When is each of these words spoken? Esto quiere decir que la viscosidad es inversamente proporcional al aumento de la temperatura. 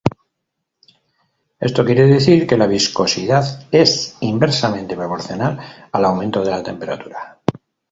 Esto 1.59 1.85
quiere 1.85 2.07
decir 2.07 2.47
que 2.47 2.57
la 2.57 2.65
viscosidad 2.65 3.67
es 3.71 4.17
inversamente 4.21 4.95
proporcional 4.95 5.59
al 5.91 6.05
aumento 6.05 6.43
de 6.43 6.49
la 6.49 6.63
temperatura. 6.63 7.39